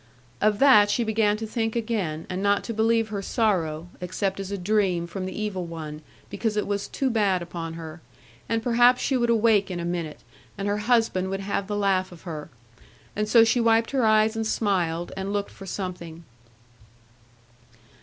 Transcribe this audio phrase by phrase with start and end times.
[0.41, 4.49] Of that she began to think again, and not to believe her sorrow, except as
[4.49, 8.01] a dream from the evil one, because it was too bad upon her,
[8.49, 10.21] and perhaps she would awake in a minute,
[10.57, 12.49] and her husband would have the laugh of her.
[13.15, 16.23] And so she wiped her eyes and smiled, and looked for something.